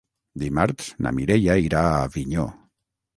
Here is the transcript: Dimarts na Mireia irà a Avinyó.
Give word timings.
Dimarts 0.43 0.87
na 1.07 1.11
Mireia 1.17 1.57
irà 1.65 1.83
a 1.91 1.99
Avinyó. 2.07 2.47